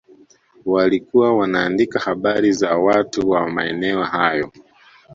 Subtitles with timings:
[0.65, 4.51] Walikuwa wanaandika habari za watu wa maeneo hayo